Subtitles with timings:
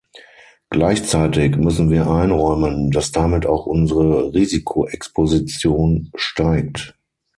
[0.71, 6.97] Gleichzeitig müssen wir einräumen, dass damit auch unsere Risikoexposition steigt.